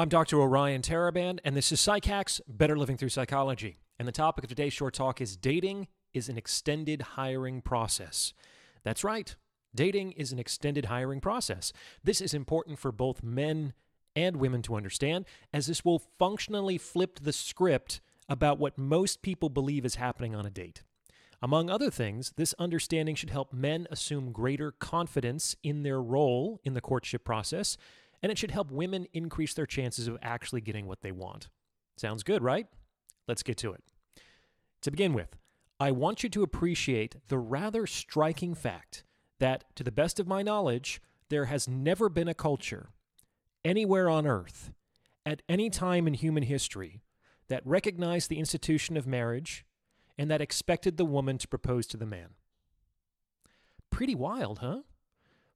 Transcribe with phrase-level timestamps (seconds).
[0.00, 0.40] I'm Dr.
[0.40, 3.80] Orion Taraban, and this is PsycHacks Better Living Through Psychology.
[3.98, 8.32] And the topic of today's short talk is dating is an extended hiring process.
[8.84, 9.34] That's right,
[9.74, 11.72] dating is an extended hiring process.
[12.04, 13.72] This is important for both men
[14.14, 19.48] and women to understand, as this will functionally flip the script about what most people
[19.48, 20.84] believe is happening on a date.
[21.42, 26.74] Among other things, this understanding should help men assume greater confidence in their role in
[26.74, 27.76] the courtship process
[28.22, 31.48] and it should help women increase their chances of actually getting what they want.
[31.96, 32.66] Sounds good, right?
[33.26, 33.82] Let's get to it.
[34.82, 35.36] To begin with,
[35.80, 39.04] I want you to appreciate the rather striking fact
[39.38, 42.90] that, to the best of my knowledge, there has never been a culture
[43.64, 44.72] anywhere on earth
[45.26, 47.02] at any time in human history
[47.48, 49.64] that recognized the institution of marriage
[50.16, 52.30] and that expected the woman to propose to the man.
[53.90, 54.80] Pretty wild, huh?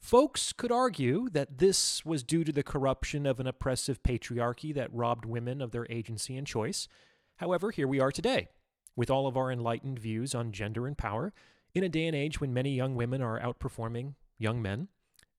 [0.00, 4.92] Folks could argue that this was due to the corruption of an oppressive patriarchy that
[4.92, 6.88] robbed women of their agency and choice.
[7.36, 8.48] However, here we are today,
[8.96, 11.32] with all of our enlightened views on gender and power,
[11.74, 14.88] in a day and age when many young women are outperforming young men,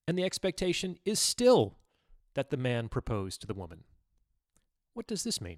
[0.08, 1.76] and the expectation is still
[2.36, 3.84] that the man propose to the woman.
[4.94, 5.58] What does this mean?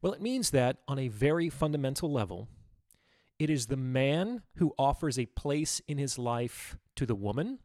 [0.00, 2.48] Well, it means that on a very fundamental level,
[3.38, 7.58] it is the man who offers a place in his life to the woman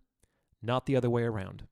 [0.66, 1.68] not the other way around.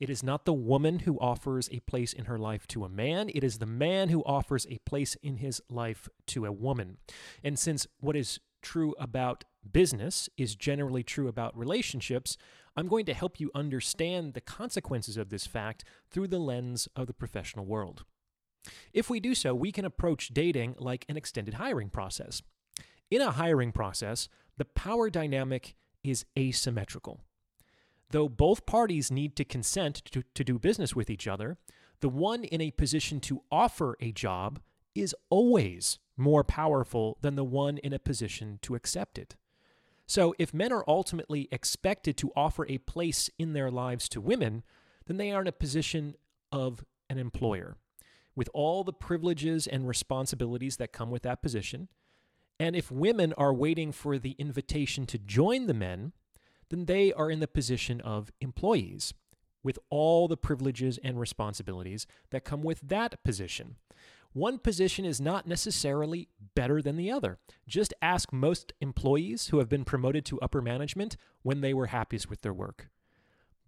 [0.00, 3.30] It is not the woman who offers a place in her life to a man.
[3.32, 6.96] It is the man who offers a place in his life to a woman.
[7.44, 12.36] And since what is true about business is generally true about relationships,
[12.76, 17.06] I'm going to help you understand the consequences of this fact through the lens of
[17.06, 18.04] the professional world.
[18.92, 22.42] If we do so, we can approach dating like an extended hiring process.
[23.10, 27.20] In a hiring process, the power dynamic is asymmetrical.
[28.12, 31.56] Though both parties need to consent to, to do business with each other,
[32.00, 34.60] the one in a position to offer a job
[34.94, 39.34] is always more powerful than the one in a position to accept it.
[40.06, 44.62] So, if men are ultimately expected to offer a place in their lives to women,
[45.06, 46.14] then they are in a position
[46.50, 47.76] of an employer
[48.36, 51.88] with all the privileges and responsibilities that come with that position.
[52.60, 56.12] And if women are waiting for the invitation to join the men,
[56.72, 59.12] then they are in the position of employees
[59.62, 63.76] with all the privileges and responsibilities that come with that position.
[64.32, 67.38] One position is not necessarily better than the other.
[67.68, 72.30] Just ask most employees who have been promoted to upper management when they were happiest
[72.30, 72.88] with their work.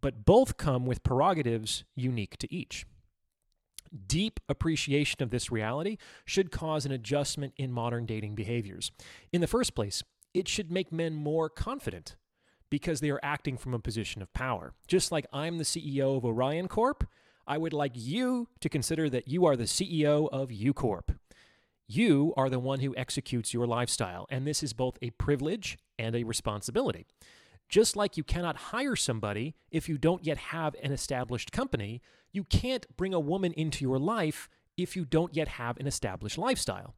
[0.00, 2.86] But both come with prerogatives unique to each.
[4.06, 8.91] Deep appreciation of this reality should cause an adjustment in modern dating behaviors.
[9.31, 12.16] In the first place, it should make men more confident
[12.74, 14.74] because they are acting from a position of power.
[14.88, 17.06] Just like I'm the CEO of Orion Corp,
[17.46, 21.12] I would like you to consider that you are the CEO of U Corp.
[21.86, 26.16] You are the one who executes your lifestyle, and this is both a privilege and
[26.16, 27.06] a responsibility.
[27.68, 32.02] Just like you cannot hire somebody if you don't yet have an established company,
[32.32, 36.38] you can't bring a woman into your life if you don't yet have an established
[36.38, 36.96] lifestyle.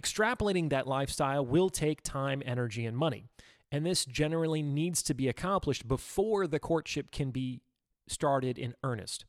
[0.00, 3.28] Extrapolating that lifestyle will take time, energy, and money
[3.74, 7.60] and this generally needs to be accomplished before the courtship can be
[8.06, 9.24] started in earnest.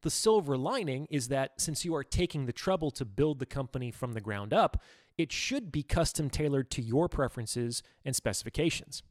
[0.00, 3.90] The silver lining is that since you are taking the trouble to build the company
[3.90, 4.80] from the ground up,
[5.18, 9.02] it should be custom tailored to your preferences and specifications.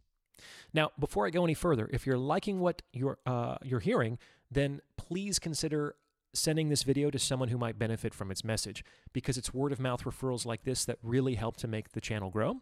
[0.74, 4.18] Now, before I go any further, if you're liking what you're, uh, you're hearing,
[4.50, 5.94] then please consider
[6.34, 8.84] sending this video to someone who might benefit from its message
[9.14, 12.31] because it's word of mouth referrals like this that really help to make the channel
[12.31, 12.62] grow.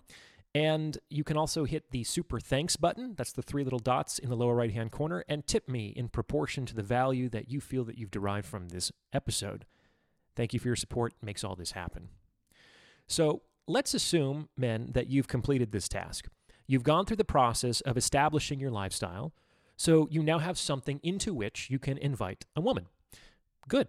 [0.56, 3.14] And you can also hit the super thanks button.
[3.16, 6.10] That's the three little dots in the lower right hand corner and tip me in
[6.10, 9.66] proportion to the value that you feel that you've derived from this episode.
[10.36, 11.14] Thank you for your support.
[11.22, 12.10] It makes all this happen.
[13.06, 16.28] So let's assume, men, that you've completed this task.
[16.66, 19.34] You've gone through the process of establishing your lifestyle,
[19.76, 22.88] so you now have something into which you can invite a woman.
[23.68, 23.88] Good.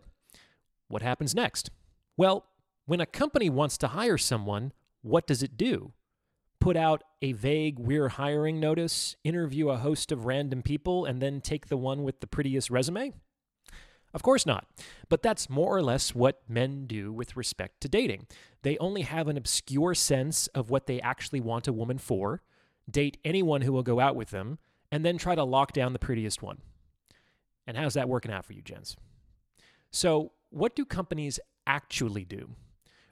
[0.89, 1.71] What happens next?
[2.17, 2.47] Well,
[2.87, 4.73] when a company wants to hire someone,
[5.03, 5.93] what does it do?
[6.61, 11.41] Put out a vague we're hiring notice, interview a host of random people, and then
[11.41, 13.13] take the one with the prettiest resume?
[14.13, 14.67] Of course not.
[15.09, 18.27] But that's more or less what men do with respect to dating.
[18.63, 22.43] They only have an obscure sense of what they actually want a woman for,
[22.91, 24.59] date anyone who will go out with them,
[24.91, 26.59] and then try to lock down the prettiest one.
[27.67, 28.97] And how's that working out for you, gents?
[29.93, 32.51] So, what do companies actually do?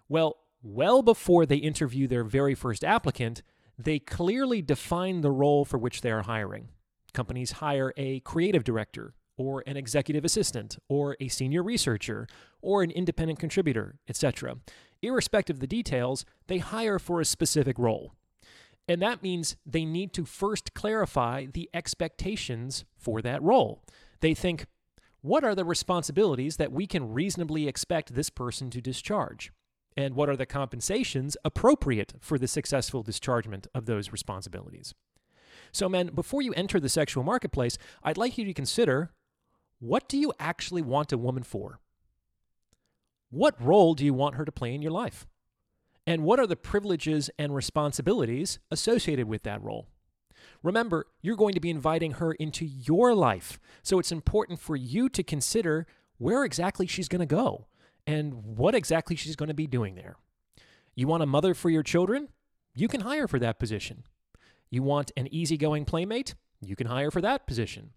[0.08, 3.42] Well, well before they interview their very first applicant,
[3.78, 6.68] they clearly define the role for which they are hiring.
[7.12, 12.26] Companies hire a creative director or an executive assistant, or a senior researcher,
[12.60, 14.56] or an independent contributor, etc.
[15.00, 18.12] Irrespective of the details, they hire for a specific role.
[18.88, 23.84] And that means they need to first clarify the expectations for that role.
[24.20, 24.66] They think,
[25.20, 29.52] what are the responsibilities that we can reasonably expect this person to discharge?
[29.98, 34.94] And what are the compensations appropriate for the successful dischargement of those responsibilities?
[35.72, 39.10] So, men, before you enter the sexual marketplace, I'd like you to consider
[39.80, 41.80] what do you actually want a woman for?
[43.30, 45.26] What role do you want her to play in your life?
[46.06, 49.88] And what are the privileges and responsibilities associated with that role?
[50.62, 53.58] Remember, you're going to be inviting her into your life.
[53.82, 57.66] So it's important for you to consider where exactly she's going to go
[58.08, 60.16] and what exactly she's going to be doing there.
[60.94, 62.28] You want a mother for your children?
[62.74, 64.04] You can hire for that position.
[64.70, 66.34] You want an easygoing playmate?
[66.62, 67.90] You can hire for that position.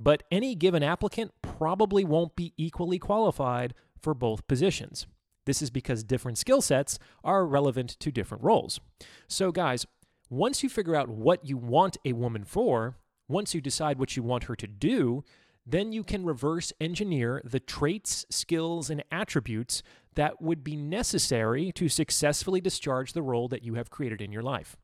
[0.00, 5.06] But any given applicant probably won't be equally qualified for both positions.
[5.44, 8.80] This is because different skill sets are relevant to different roles.
[9.28, 9.86] So, guys,
[10.30, 12.96] once you figure out what you want a woman for,
[13.28, 15.22] once you decide what you want her to do,
[15.64, 19.82] then you can reverse engineer the traits, skills, and attributes
[20.14, 24.42] that would be necessary to successfully discharge the role that you have created in your
[24.42, 24.76] life.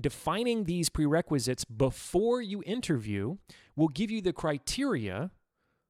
[0.00, 3.36] Defining these prerequisites before you interview
[3.76, 5.30] will give you the criteria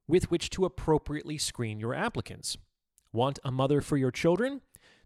[0.08, 2.56] with which to appropriately screen your applicants.
[3.12, 4.60] Want a mother for your children?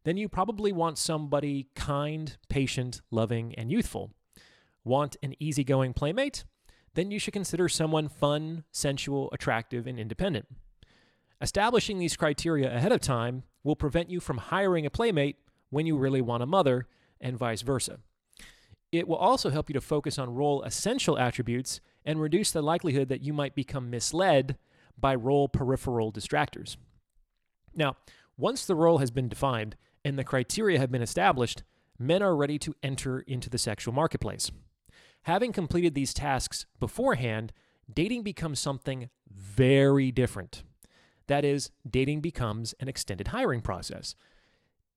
[0.04, 4.10] Then you probably want somebody kind, patient, loving, and youthful.
[4.82, 6.44] Want an easygoing playmate?
[6.94, 10.46] Then you should consider someone fun, sensual, attractive, and independent.
[11.40, 15.36] Establishing these criteria ahead of time will prevent you from hiring a playmate
[15.70, 16.86] when you really want a mother,
[17.20, 17.98] and vice versa.
[18.92, 23.08] It will also help you to focus on role essential attributes and reduce the likelihood
[23.08, 24.56] that you might become misled
[24.96, 26.76] by role peripheral distractors.
[27.74, 27.96] Now,
[28.36, 29.74] once the role has been defined
[30.04, 31.64] and the criteria have been established,
[31.98, 34.52] men are ready to enter into the sexual marketplace.
[35.24, 37.52] Having completed these tasks beforehand,
[37.92, 40.62] dating becomes something very different.
[41.26, 44.14] That is, dating becomes an extended hiring process.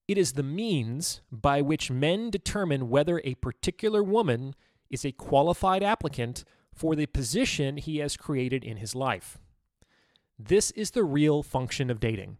[0.06, 4.54] It is the means by which men determine whether a particular woman
[4.90, 6.44] is a qualified applicant
[6.74, 9.38] for the position he has created in his life.
[10.38, 12.38] This is the real function of dating.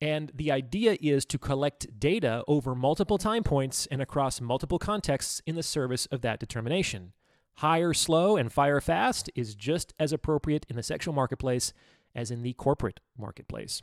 [0.00, 5.42] And the idea is to collect data over multiple time points and across multiple contexts
[5.46, 7.12] in the service of that determination.
[7.54, 11.72] Hire slow and fire fast is just as appropriate in the sexual marketplace
[12.14, 13.82] as in the corporate marketplace.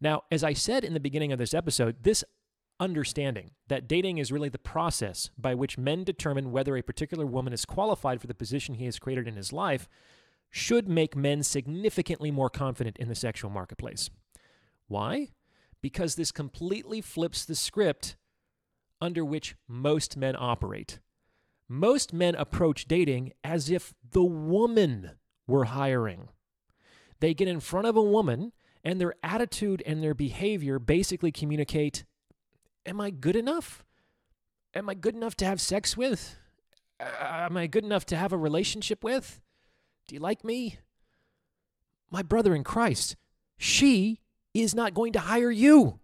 [0.00, 2.24] Now, as I said in the beginning of this episode, this
[2.80, 7.52] understanding that dating is really the process by which men determine whether a particular woman
[7.52, 9.88] is qualified for the position he has created in his life
[10.50, 14.10] should make men significantly more confident in the sexual marketplace.
[14.90, 15.28] Why?
[15.80, 18.16] Because this completely flips the script
[19.00, 20.98] under which most men operate.
[21.68, 25.12] Most men approach dating as if the woman
[25.46, 26.28] were hiring.
[27.20, 28.50] They get in front of a woman,
[28.82, 32.04] and their attitude and their behavior basically communicate
[32.84, 33.84] Am I good enough?
[34.74, 36.36] Am I good enough to have sex with?
[36.98, 39.40] Am I good enough to have a relationship with?
[40.08, 40.78] Do you like me?
[42.10, 43.14] My brother in Christ,
[43.56, 44.20] she
[44.54, 46.00] is not going to hire you.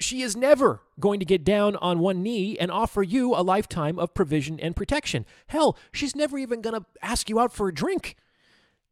[0.00, 3.98] She is never going to get down on one knee and offer you a lifetime
[3.98, 5.26] of provision and protection.
[5.48, 8.16] Hell, she's never even going to ask you out for a drink.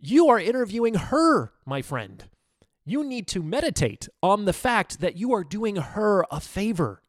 [0.00, 2.25] You are interviewing her, my friend.
[2.85, 7.02] You need to meditate on the fact that you are doing her a favor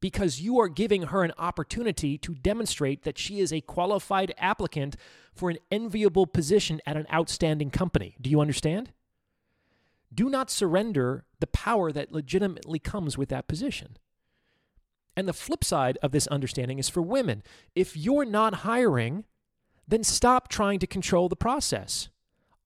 [0.00, 4.96] because you are giving her an opportunity to demonstrate that she is a qualified applicant
[5.34, 8.16] for an enviable position at an outstanding company.
[8.20, 8.92] Do you understand?
[10.14, 13.98] Do not surrender the power that legitimately comes with that position.
[15.16, 17.42] And the flip side of this understanding is for women.
[17.74, 19.24] If you're not hiring,
[19.86, 22.08] then stop trying to control the process.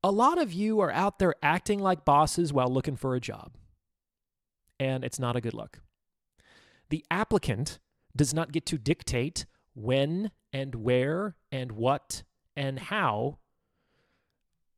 [0.02, 3.56] A lot of you are out there acting like bosses while looking for a job.
[4.78, 5.80] And it's not a good look.
[6.88, 7.78] The applicant
[8.16, 12.22] does not get to dictate when and where and what
[12.56, 13.38] and how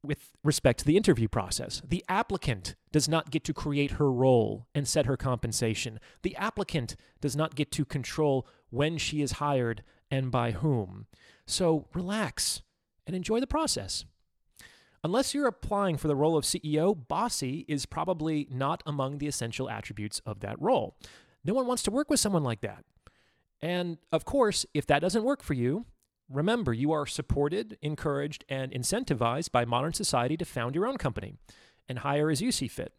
[0.02, 1.83] with respect to the interview process.
[1.87, 6.00] The applicant does not get to create her role and set her compensation.
[6.23, 11.07] The applicant does not get to control when she is hired and by whom.
[11.47, 12.62] So relax
[13.07, 14.04] and enjoy the process.
[15.02, 19.71] Unless you're applying for the role of CEO, bossy is probably not among the essential
[19.71, 20.97] attributes of that role.
[21.45, 22.85] No one wants to work with someone like that.
[23.62, 25.87] And of course, if that doesn't work for you,
[26.31, 31.35] remember you are supported, encouraged, and incentivized by modern society to found your own company
[31.89, 32.95] and hire as you see fit.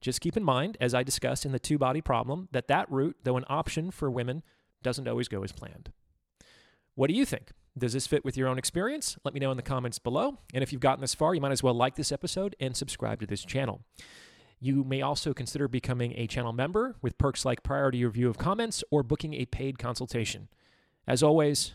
[0.00, 3.16] Just keep in mind, as I discussed in the two body problem, that that route,
[3.24, 4.42] though an option for women,
[4.82, 5.92] doesn't always go as planned.
[6.94, 7.50] What do you think?
[7.78, 9.18] Does this fit with your own experience?
[9.22, 10.38] Let me know in the comments below.
[10.54, 13.20] And if you've gotten this far, you might as well like this episode and subscribe
[13.20, 13.82] to this channel.
[14.58, 18.82] You may also consider becoming a channel member with perks like priority review of comments
[18.90, 20.48] or booking a paid consultation.
[21.06, 21.74] As always,